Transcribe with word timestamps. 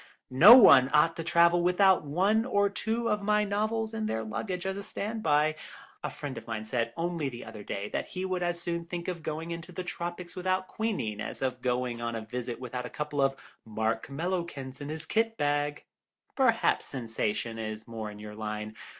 No 0.31 0.57
one 0.57 0.89
ought 0.95 1.15
to 1.17 1.23
travel 1.23 1.61
without 1.61 2.03
one 2.03 2.43
or 2.43 2.71
two 2.71 3.07
of 3.07 3.21
my 3.21 3.43
novels 3.43 3.93
in 3.93 4.07
their 4.07 4.23
luggage 4.23 4.65
as 4.65 4.75
a 4.75 4.81
stand 4.81 5.21
by. 5.21 5.55
A 6.03 6.09
friend 6.09 6.39
of 6.39 6.47
mine 6.47 6.63
said 6.65 6.91
only 6.97 7.29
the 7.29 7.45
other 7.45 7.61
day 7.61 7.87
that 7.89 8.07
he 8.07 8.25
would 8.25 8.41
as 8.41 8.59
soon 8.59 8.83
think 8.85 9.07
of 9.07 9.21
going 9.21 9.51
into 9.51 9.71
the 9.71 9.83
tropics 9.83 10.35
without 10.35 10.67
quinine 10.67 11.21
as 11.21 11.43
of 11.43 11.61
going 11.61 12.01
on 12.01 12.15
a 12.15 12.21
visit 12.25 12.59
without 12.59 12.87
a 12.87 12.89
couple 12.89 13.21
of 13.21 13.35
Mark 13.63 14.07
Mellowkents 14.07 14.81
in 14.81 14.89
his 14.89 15.05
kit 15.05 15.37
bag. 15.37 15.83
Perhaps 16.35 16.87
sensation 16.87 17.59
is 17.59 17.87
more 17.87 18.09
in 18.09 18.17
your 18.17 18.33
line. 18.33 18.75